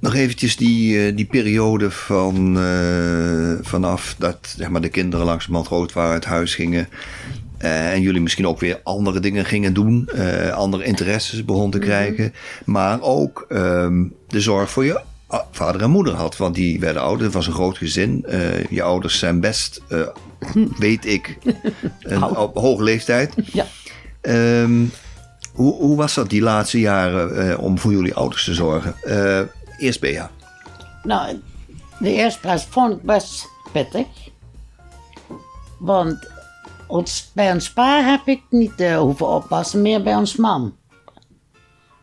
[0.00, 5.66] Nog eventjes die, eh, die periode van, eh, vanaf dat zeg maar, de kinderen langzamerhand
[5.66, 6.88] groot waren, uit huis gingen.
[7.58, 10.08] eh, en jullie misschien ook weer andere dingen gingen doen.
[10.54, 12.32] andere interesses begonnen te krijgen.
[12.64, 15.00] Maar ook ehm, de zorg voor je
[15.50, 16.36] vader en moeder had.
[16.36, 17.24] Want die werden ouder.
[17.24, 18.24] Het was een groot gezin.
[18.70, 20.00] Je ouders zijn best, eh,
[20.78, 21.38] weet ik,
[22.00, 23.34] een, op hoge leeftijd.
[23.52, 23.66] Ja.
[24.20, 24.84] Ehm,
[25.52, 28.94] hoe, hoe was dat die laatste jaren om voor jullie ouders te zorgen?
[29.02, 29.40] Eh,
[29.78, 30.30] eerst Bea.
[31.02, 31.40] Nou,
[31.98, 34.06] de eerste plaats vond ik best pittig.
[35.78, 36.28] Want
[36.86, 40.76] ons, bij ons pa heb ik niet eh, hoeven oppassen, meer bij ons mam.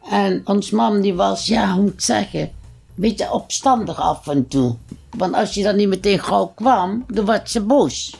[0.10, 2.52] En ons mam die was, ja, hoe moet ik zeggen, een
[2.96, 4.76] beetje opstandig af en toe.
[5.10, 8.18] Want als je dan niet meteen gauw kwam, dan werd ze boos.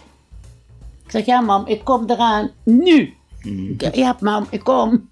[1.06, 3.18] Ik zeg, ja mam, ik kom eraan, nu.
[3.42, 5.10] Ik zeg, Ja mam, ik kom.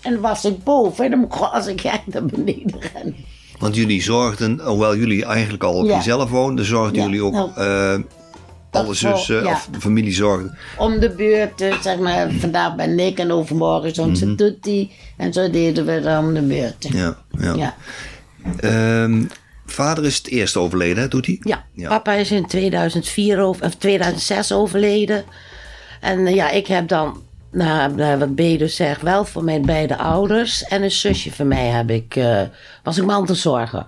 [0.00, 3.16] En dan was ik boven en dan ik als ik gek naar beneden rennen.
[3.62, 5.96] Want jullie zorgden, hoewel jullie eigenlijk al op Ja.
[5.96, 7.50] jezelf woonden, zorgden jullie ook nou.
[7.56, 7.98] eh,
[8.70, 10.58] alle zussen of familie zorgden.
[10.78, 14.90] Om de beurt, eh, zeg maar, vandaag ben ik en overmorgen is onze tutti.
[15.16, 16.86] En zo deden we dan om de beurt.
[16.92, 17.54] Ja, ja.
[17.54, 17.74] Ja.
[18.60, 19.24] Ehm,
[19.66, 21.38] vader is het eerst overleden, hè, doet hij?
[21.40, 21.88] Ja, Ja.
[21.88, 25.24] papa is in 2004 over, of 2006 overleden.
[26.00, 29.66] En eh, ja, ik heb dan, nou, nou, wat B dus zegt, wel voor mijn
[29.66, 30.64] beide ouders.
[30.64, 32.40] En een zusje van mij heb ik, eh,
[32.82, 33.86] was ik mantelzorger.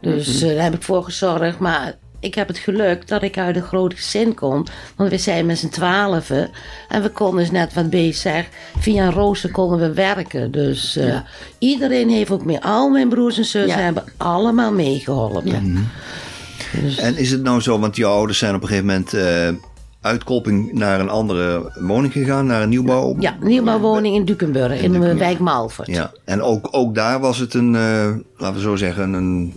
[0.00, 1.58] Dus eh, daar heb ik voor gezorgd.
[1.58, 4.64] Maar ik heb het geluk dat ik uit een groot gezin kom.
[4.96, 6.50] Want we zijn met z'n twaalfen.
[6.88, 8.48] En we konden dus net wat B zegt,
[8.78, 10.50] via een rooster konden we werken.
[10.50, 11.16] Dus eh,
[11.58, 13.84] iedereen heeft ook mee, al mijn broers en zussen Ja.
[13.84, 15.88] hebben allemaal meegeholpen.
[16.82, 19.12] Dus- En is het nou zo, want jouw ouders zijn op een gegeven moment
[20.04, 23.16] eh uit Kolping naar een andere woning gegaan, naar een nieuwbouw?
[23.18, 25.18] Ja, nieuwbouwwoning in Dukenburg, in, de Dukenburg.
[25.18, 25.88] wijk Malvert.
[25.88, 29.54] Ja, en ook, ook daar was het een, eh, laten we zo zeggen, een,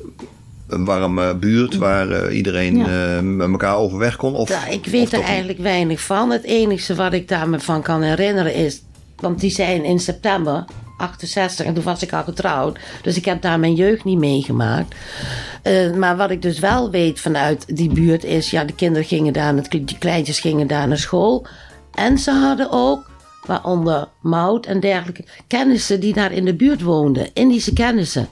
[0.67, 4.35] een warme buurt waar eh, iedereen eh, met elkaar overweg kon?
[4.35, 5.27] Of, Ja, ik weet er niet?
[5.27, 6.29] eigenlijk weinig van.
[6.29, 8.81] Het enige wat ik daar me van kan herinneren is...
[9.19, 10.65] Want die zijn in september
[10.97, 12.79] 68 en toen was ik al getrouwd.
[13.01, 14.95] Dus ik heb daar mijn jeugd niet meegemaakt.
[15.61, 18.49] Eh, maar wat ik dus wel weet vanuit die buurt is...
[18.49, 21.47] Ja, de kinderen gingen daar, die kleintjes gingen daar naar school.
[21.93, 23.09] En ze hadden ook,
[23.45, 25.23] waaronder Mout en dergelijke...
[25.47, 27.29] kennissen die daar in de buurt woonden.
[27.33, 28.29] Indische kennissen.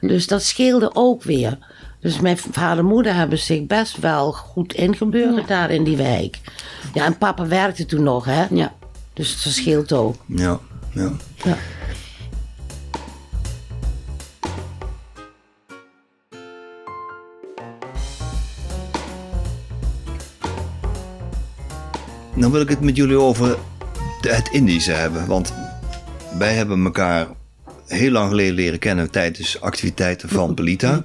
[0.00, 1.58] Dus dat scheelde ook weer.
[2.00, 6.38] Dus mijn vader en moeder hebben zich best wel goed ingeburgerd daar in die wijk.
[6.94, 8.46] Ja, en papa werkte toen nog, hè?
[8.50, 8.72] Ja.
[9.12, 10.16] Dus het verschilt ook.
[10.26, 10.58] Ja,
[10.92, 11.12] ja.
[11.44, 11.56] Ja.
[22.38, 23.56] Dan wil ik het met jullie over
[24.20, 25.26] de- het Indische hebben.
[25.26, 25.52] Want
[26.38, 27.26] wij hebben elkaar
[27.86, 31.02] heel lang geleden leren kennen tijdens activiteiten van Pelita.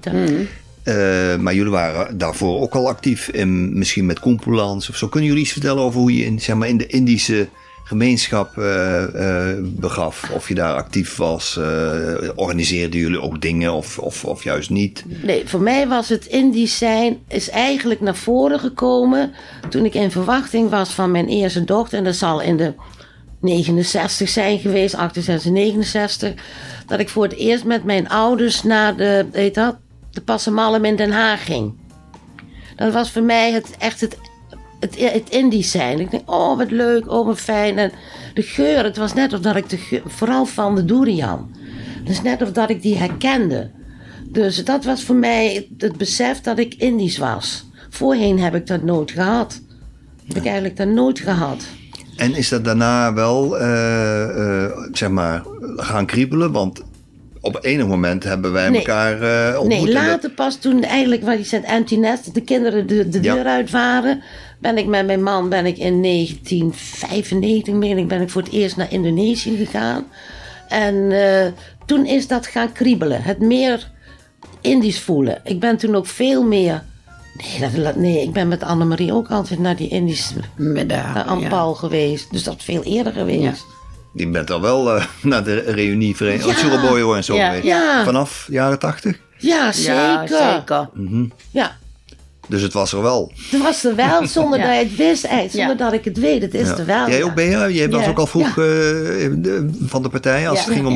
[0.84, 5.08] Eh, maar jullie waren daarvoor ook al actief, in, misschien met Koempelans of zo.
[5.08, 7.48] Kunnen jullie iets vertellen over hoe je in, zeg maar, in de Indische
[7.84, 10.30] gemeenschap eh, eh, begaf?
[10.34, 11.58] Of je daar actief was?
[11.58, 15.04] eh, organiseerden jullie ook dingen of, of, of juist niet?
[15.08, 19.34] Nee, voor mij was het Indisch zijn is eigenlijk naar voren gekomen
[19.70, 21.98] toen ik in verwachting was van mijn eerste dochter.
[21.98, 22.74] En dat zal in de
[23.40, 26.34] 69 zijn geweest, 68, 69.
[26.88, 29.78] Dat ik voor het eerst met mijn ouders naar de, weet dat,
[30.12, 31.74] de Passamalm in Den Haag ging.
[32.76, 34.18] Dat was voor mij het, echt het,
[34.84, 36.00] het, het Indisch zijn.
[36.00, 37.78] Ik denk, oh wat leuk, oh wat fijn.
[37.78, 37.92] En
[38.34, 41.52] de geur, het was net of dat ik de geur, vooral van de durian.
[42.00, 43.72] Het is net of dat ik die herkende.
[44.30, 47.70] Dus dat was voor mij het besef dat ik Indisch was.
[47.90, 49.62] Voorheen heb ik dat nooit gehad.
[50.28, 51.66] Heb ik eigenlijk dat nooit gehad.
[52.16, 55.44] En is dat daarna wel, eh, eh, zeg maar,
[55.76, 56.52] gaan kriebelen?
[56.52, 56.84] Want
[57.46, 58.78] op enig moment hebben wij Nee.
[58.80, 59.78] elkaar eh ontmoet.
[59.84, 63.22] Nee, dat- later pas toen eigenlijk, wat je zegt, empty nest, de kinderen de, de
[63.22, 63.34] Ja.
[63.34, 64.22] deur uit waren,
[64.60, 68.52] ben ik met mijn man, ben ik in 1995, meen ik, ben ik voor het
[68.52, 70.06] eerst naar Indonesië gegaan.
[70.68, 71.52] En eh,
[71.86, 73.92] toen is dat gaan kriebelen, het meer
[74.62, 75.42] Indisch voelen.
[75.44, 76.84] Ik ben toen ook veel meer,
[77.38, 81.14] nee, dat, nee ik ben met Annemarie ook altijd naar die Indische, Middag.
[81.14, 82.32] naar Ampal geweest.
[82.32, 83.66] Dus dat is veel eerder geweest.
[84.14, 86.64] Je bent al wel eh, naar de reunie vereniging, Ja.
[86.64, 86.70] ja.
[86.70, 87.78] Suraboyo en zo Ja, geweest.
[88.04, 89.20] Vanaf jaren tachtig.
[89.38, 89.94] Ja, zeker.
[89.94, 90.90] Ja, zeker.
[91.52, 91.78] Ja,
[92.48, 93.32] Dus het was er wel.
[93.52, 94.66] het was er wel zonder Ja.
[94.66, 95.84] dat ik het wist, eigenlijk, zonder Ja.
[95.92, 96.42] dat ik het weet.
[96.42, 96.78] Het is Ja.
[96.78, 97.10] er wel.
[97.10, 97.70] Jij ook, Bea?
[97.70, 98.10] Jij was Ja.
[98.10, 100.66] ook al vroeg eh, de- van de partij als Ja.
[100.66, 100.94] het ging om.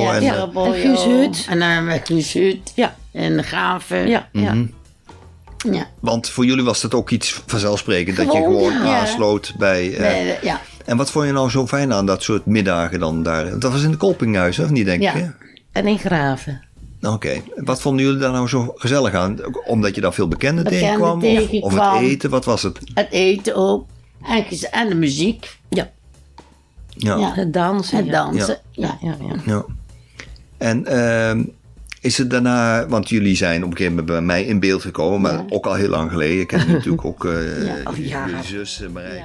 [0.00, 0.12] Ja.
[0.14, 0.42] En, eh.
[0.66, 1.46] En Guus Hut.
[1.50, 2.72] En dan met Guus Hut.
[2.74, 4.08] Ja, En Graven.
[4.08, 4.52] ja, ja.
[4.52, 4.66] Mhm.
[5.72, 5.86] Ja.
[6.00, 8.16] Want voor jullie was dat ook iets vanzelfsprekend.
[8.16, 9.94] Dat je Gewoon, aansloot bij...
[9.94, 10.60] eh, Nee, ja.
[10.84, 13.58] En wat vond je nou zo fijn aan dat soort middagen dan daar?
[13.58, 15.12] Dat was in de Kolpinghuis, of niet denk Ja.
[15.14, 15.22] ik?
[15.22, 15.28] hè?
[15.72, 16.62] En in Graven.
[17.02, 17.40] Oké.
[17.56, 19.38] Wat vonden jullie daar nou zo gezellig aan?
[19.66, 21.22] Omdat je daar veel bekenden Bekenden tegenkwam?
[21.62, 22.30] Of, of het eten?
[22.30, 22.78] Wat was het?
[22.94, 23.86] Het eten ook.
[24.70, 25.58] En, de muziek.
[25.68, 25.90] Ja,
[26.88, 27.16] Ja.
[27.16, 27.32] Ja.
[27.34, 27.96] het dansen.
[27.96, 28.12] Het ja.
[28.12, 28.58] dansen.
[28.70, 28.98] Ja.
[29.00, 29.34] Ja, ja.
[29.46, 29.64] Ja.
[30.58, 31.44] En ehm,
[32.00, 35.20] is het daarna, want jullie zijn op een gegeven moment bij mij in beeld gekomen,
[35.20, 35.44] maar Ja.
[35.48, 36.40] ook al heel lang geleden.
[36.40, 37.74] Ik ken je natuurlijk ook eh Ja.
[37.90, 38.26] Oh, ja.
[38.26, 39.24] jullie zus Marijke.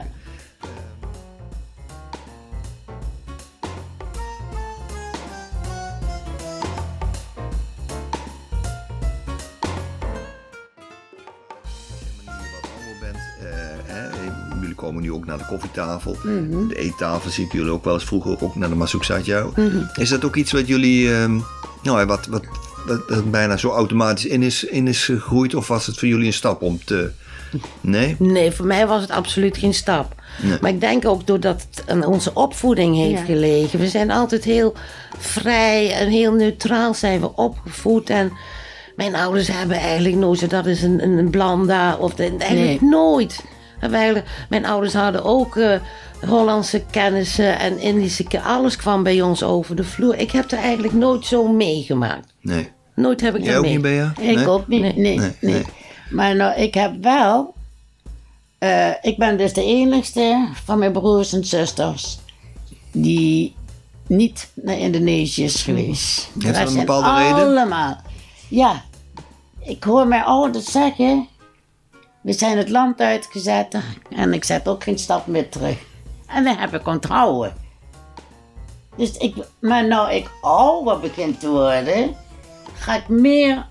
[14.99, 16.15] Komen nu ook naar de koffietafel.
[16.23, 16.67] Mhm.
[16.67, 19.51] De eettafel zie ik jullie ook wel eens vroeger ook naar de Masuk Satjau.
[19.95, 21.39] Is dat ook iets wat jullie, ehm,
[21.83, 22.43] nou, wat, wat,
[22.87, 25.55] wat, wat bijna zo automatisch in is, in is gegroeid?
[25.55, 27.11] Of was het voor jullie een stap om te...
[27.81, 28.15] Nee?
[28.19, 30.15] Nee, voor mij was het absoluut geen stap.
[30.41, 30.57] Nee.
[30.61, 33.25] Maar ik denk ook doordat het aan onze opvoeding heeft Ja.
[33.25, 33.79] gelegen.
[33.79, 34.73] We zijn altijd heel
[35.17, 38.09] vrij en heel neutraal zijn we opgevoed.
[38.09, 38.31] En
[38.95, 41.95] mijn ouders hebben eigenlijk nooit zo, dat is een, een, een blanda.
[41.95, 43.43] Of de- eigenlijk nooit.
[43.79, 45.79] En mijn ouders hadden ook eh,
[46.27, 48.53] Hollandse kennissen en Indische kennissen.
[48.55, 50.15] Alles kwam bij ons over de vloer.
[50.15, 52.33] Ik heb er eigenlijk nooit zo meegemaakt.
[52.41, 52.69] Nee.
[52.95, 54.13] Nooit heb ik Jij er ook niet, Bea?
[54.19, 54.47] Ik Nee?
[54.47, 55.17] ook niet, nee, Nee.
[55.17, 55.31] nee.
[55.41, 55.65] Nee, nee.
[56.09, 57.53] Maar nou, ik heb wel...
[58.57, 62.17] eh, ik ben dus de enigste van mijn broers en zusters
[62.91, 63.55] die
[64.07, 66.29] niet naar Indonesië is geweest.
[66.33, 67.47] De dat een bepaalde reden?
[67.47, 67.97] Allemaal.
[68.49, 68.83] Ja.
[69.63, 71.27] Ik hoor mijn ouders zeggen...
[72.21, 73.77] We zijn het land uitgezet
[74.09, 75.77] en ik zet ook geen stap meer terug.
[76.27, 77.53] En dat heb ik onthouden.
[78.95, 82.15] Dus ik, maar nou ik ouder begin te worden,
[82.73, 83.65] ga ik meer,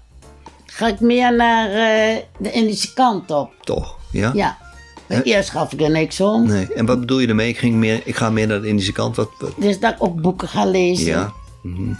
[0.66, 3.52] ga ik meer naar eh, de Indische kant op.
[3.60, 3.96] Toch?
[4.12, 4.30] Ja?
[4.34, 4.58] Ja.
[5.06, 6.46] Maar eerst gaf ik er niks om.
[6.46, 6.72] Nee.
[6.72, 7.48] En wat bedoel je ermee?
[7.48, 9.16] Ik, ging meer, ik ga meer naar de Indische kant.
[9.16, 9.52] Wat, wat?
[9.56, 11.06] Dus dat ik ook boeken ga lezen.
[11.06, 11.32] Ja.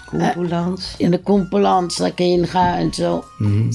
[0.06, 0.94] Koepoelands.
[0.98, 3.24] In de Koempelans, dat ik heen ga en zo.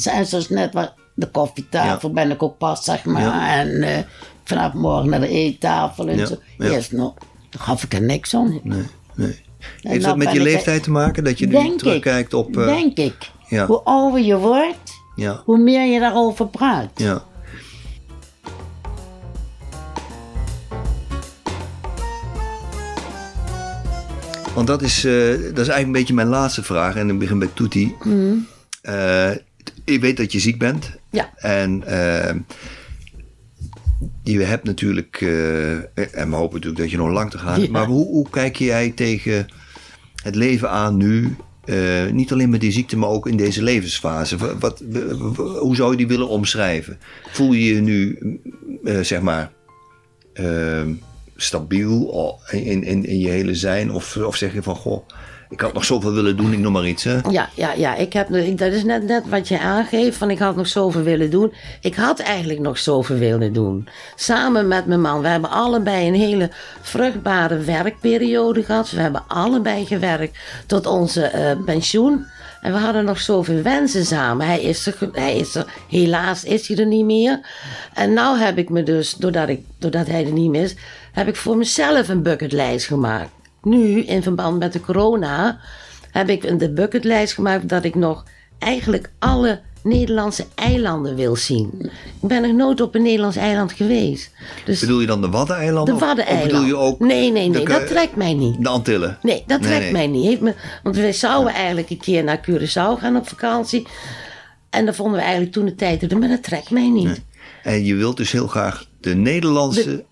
[0.03, 3.21] En zoals net wat de koffietafel ben ik ook pas, zeg maar.
[3.21, 3.57] Ja.
[3.59, 4.03] En eh,
[4.43, 6.35] vanaf morgen naar de eettafel en Ja, zo.
[6.57, 6.65] ja.
[6.65, 7.13] Eerst nog,
[7.49, 8.59] daar gaf ik er niks om.
[8.63, 8.83] Nee.
[9.15, 9.41] nee.
[9.81, 11.23] En Heeft dat met je ik- leeftijd te maken?
[11.23, 12.57] Dat je nu terugkijkt op...
[12.57, 13.31] eh, Denk ik.
[13.47, 13.65] ja.
[13.65, 15.41] Hoe ouder je wordt, ja.
[15.45, 16.89] hoe meer je daarover praat.
[16.95, 17.23] Ja.
[24.55, 26.95] Want dat is, eh, dat is eigenlijk een beetje mijn laatste vraag.
[26.95, 27.95] En ik begin bij Toetie.
[28.81, 29.29] Eh,
[29.83, 30.91] ik weet dat je ziek bent.
[31.11, 31.33] Ja.
[31.37, 32.35] En eh,
[34.23, 35.71] je hebt natuurlijk, eh,
[36.19, 37.61] en we hopen natuurlijk dat je nog lang te gaan.
[37.61, 37.69] Ja.
[37.71, 39.47] Maar hoe, hoe kijk jij tegen
[40.23, 41.35] het leven aan nu?
[41.65, 44.37] Eh, niet alleen met die ziekte, maar ook in deze levensfase.
[44.37, 44.83] Wat, wat-
[45.59, 46.97] hoe zou je die willen omschrijven?
[47.31, 48.17] Voel je je nu,
[48.83, 49.51] eh, zeg maar,
[50.33, 50.81] eh,
[51.43, 53.91] stabiel o- in, in, in je hele zijn?
[53.91, 55.07] Of, of zeg je van, goh,
[55.53, 57.03] ik had nog zoveel willen doen, ik noem maar iets.
[57.03, 57.17] Hè?
[57.29, 57.95] Ja, ja, ja.
[57.95, 58.27] Ik heb,
[58.57, 60.17] dat is net, net wat je aangeeft.
[60.17, 61.53] Van ik had nog zoveel willen doen.
[61.81, 63.87] Ik had eigenlijk nog zoveel willen doen.
[64.15, 65.21] Samen met mijn man.
[65.21, 66.49] We hebben allebei een hele
[66.81, 68.91] vruchtbare werkperiode gehad.
[68.91, 72.25] We hebben allebei gewerkt tot onze eh, pensioen.
[72.61, 74.45] En we hadden nog zoveel wensen samen.
[74.47, 77.39] Hij is, er, hij is er, helaas is hij er niet meer.
[77.93, 80.75] En nou heb ik me dus, doordat, ik, doordat hij er niet meer is,
[81.13, 83.29] heb ik voor mezelf een bucketlijst gemaakt.
[83.61, 85.59] Nu, in verband met de corona,
[86.11, 88.23] heb ik de bucketlijst gemaakt dat ik nog
[88.59, 91.69] eigenlijk alle Nederlandse eilanden wil zien.
[92.21, 94.31] Ik ben nog nooit op een Nederlands eiland geweest.
[94.65, 95.93] Dus Bedoel je dan de Waddeneilanden?
[95.93, 96.51] de Waddeneilanden.
[96.51, 98.63] bedoel je ook Nee, nee, nee, dat trekt mij niet.
[98.63, 99.17] de Antillen?
[99.21, 99.91] Nee, dat Nee, trekt nee.
[99.91, 100.25] mij niet.
[100.25, 103.87] Heeft me, want wij zouden eigenlijk een keer naar Curaçao gaan op vakantie.
[104.69, 107.21] En dat vonden we eigenlijk toen de tijd maar dat trekt mij niet.
[107.63, 110.03] En je wilt dus heel graag de Nederlandse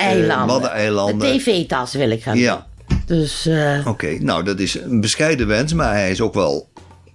[0.00, 0.54] Eilanden.
[0.56, 1.18] eh, Waddeneilanden.
[1.32, 2.66] De tv-tas wil ik gaan Ja.
[2.88, 2.98] doen.
[3.06, 6.68] Dus eh, Oké, nou dat is een bescheiden wens, maar hij is ook wel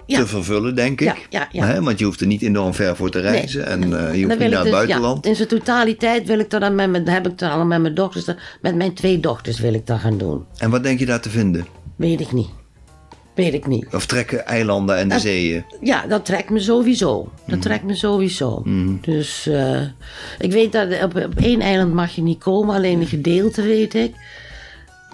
[0.05, 0.19] Ja.
[0.19, 1.07] te vervullen, denk ik.
[1.07, 1.65] Ja, ja, ja.
[1.65, 4.29] Hè, want je hoeft er niet enorm ver voor te reizen en eh, je dan
[4.29, 5.23] hoeft niet naar het dus, buitenland.
[5.23, 7.95] Ja, in zijn totaliteit wil ik er dan met mijn, heb ik allemaal met mijn
[7.95, 8.25] dochters,
[8.61, 10.45] met mijn twee dochters wil ik dat gaan doen.
[10.57, 11.65] En wat denk je daar te vinden?
[11.95, 12.47] Weet ik niet.
[13.35, 13.85] Weet ik niet.
[13.93, 15.63] Of trekken eilanden en de zeeën?
[15.81, 17.23] Ja, dat trekt me sowieso.
[17.23, 17.51] Mhm.
[17.51, 18.63] Dat trekt me sowieso.
[19.01, 19.81] Dus eh,
[20.39, 23.93] ik weet dat op, op één eiland mag je niet komen, alleen een gedeelte weet
[23.93, 24.13] ik.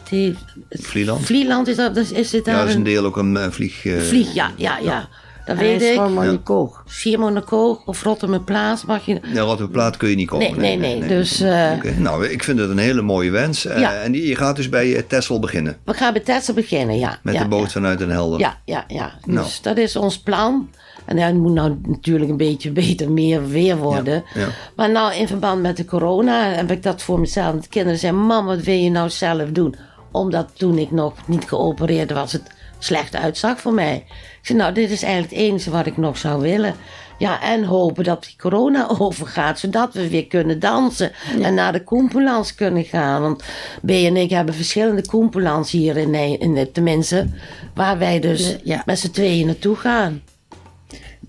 [0.09, 0.35] Die,
[0.69, 1.25] Vlieland?
[1.25, 3.37] Vlieland is dat, is, is dit Ja, daar dat is een een deel ook een
[3.37, 3.85] eh, vlieg...
[3.85, 4.33] eh, vlieg?
[4.33, 5.09] Ja, ja, ja.
[5.55, 6.09] Dat Hij weet ik.
[6.09, 6.73] Monaco.
[6.85, 9.19] Schiermonnikoog of Rottermerplaats mag je...
[9.33, 10.59] Naar Rotterdam kun je niet komen.
[10.59, 11.07] Nee, nee, nee.
[11.09, 13.65] Dus eh, Nou, ik vind het een hele mooie wens.
[13.65, 13.93] Eh, Ja.
[13.93, 15.77] En je gaat dus bij eh, Texel beginnen.
[15.85, 17.19] we gaan bij Texel beginnen, ja.
[17.23, 17.69] Met ja, de boot ja.
[17.69, 18.39] vanuit Den Helder.
[18.39, 19.11] Ja, ja, ja.
[19.25, 19.47] Dus Nou.
[19.61, 20.69] dat is ons plan.
[21.05, 24.23] En het moet nou natuurlijk een beetje beter meer weer worden.
[24.33, 24.47] Ja, ja.
[24.75, 27.61] Maar nou, in verband met de corona heb ik dat voor mezelf.
[27.61, 29.75] De kinderen zeiden, mam, wat wil je nou zelf doen?
[30.11, 32.43] Omdat toen ik nog niet geopereerd was, het
[32.83, 33.95] slecht uitzag voor mij.
[34.41, 36.75] Ik zei, nou, dit is eigenlijk het enige wat ik nog zou willen.
[37.17, 41.11] Ja, en hopen dat die corona overgaat, zodat we weer kunnen dansen.
[41.41, 43.21] En naar de Koempelans kunnen gaan.
[43.21, 43.43] Want
[43.85, 47.27] B en ik hebben verschillende Koempelans hier in, in de, tenminste.
[47.73, 48.83] Waar wij dus Ja.
[48.85, 50.21] met z'n tweeën naartoe gaan.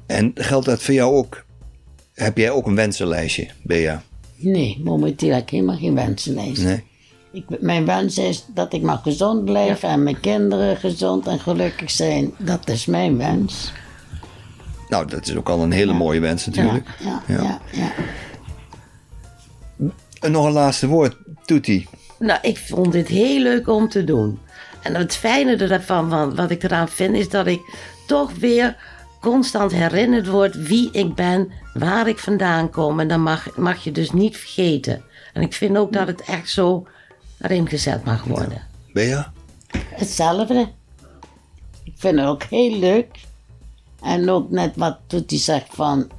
[0.07, 1.45] En geldt dat voor jou ook?
[2.15, 4.03] Heb jij ook een wensenlijstje, Bea?
[4.37, 6.63] Nee, momenteel heb ik helemaal geen wensenlijst.
[6.63, 6.85] Nee?
[7.33, 11.91] Ik, mijn wens is dat ik maar gezond blijf en mijn kinderen gezond en gelukkig
[11.91, 12.35] zijn.
[12.39, 13.73] Dat is mijn wens.
[14.89, 16.87] Nou, dat is ook al een hele mooie wens natuurlijk.
[16.99, 17.61] Ja, Ja.
[17.73, 17.93] ja,
[20.29, 21.89] nog een laatste woord, Toetie.
[22.19, 24.39] Nou, ik vond dit heel leuk om te doen.
[24.83, 27.61] En het fijne ervan, van, wat ik eraan vind, is dat ik
[28.07, 28.77] toch weer
[29.21, 33.01] constant herinnerd word wie ik ben, waar ik vandaan kom.
[33.01, 35.03] En dat mag, mag je dus niet vergeten.
[35.33, 36.87] En ik vind ook dat het echt zo
[37.43, 38.63] erin gezet mag worden.
[38.93, 39.33] Bea?
[39.77, 40.69] Hetzelfde.
[41.85, 43.21] Ik vind het ook heel leuk.
[44.03, 46.11] En ook net wat Toetie zegt van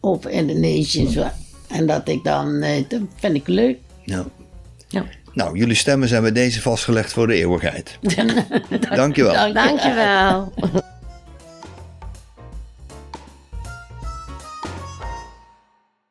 [0.00, 1.26] over Indonesië en zo.
[1.68, 3.78] En dat ik dan, eh, dat vind ik leuk.
[4.04, 4.24] Ja.
[4.88, 5.04] Ja.
[5.32, 7.98] Nou, jullie stemmen zijn bij deze vastgelegd voor de eeuwigheid.
[8.94, 9.32] Dankjewel.
[9.32, 9.52] Dank je.
[9.52, 10.52] Dankjewel.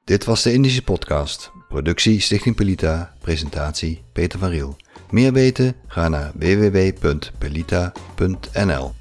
[0.04, 1.52] Dit was de Indische Podcast.
[1.67, 3.13] Productie Stichting Pelita.
[3.19, 4.75] Presentatie Peter van Riel.
[5.10, 5.75] Meer weten?
[5.88, 8.97] Ga naar www.pelita.nl